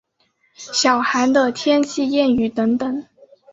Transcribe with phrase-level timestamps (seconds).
[0.55, 3.05] 小寒的天气谚语等等。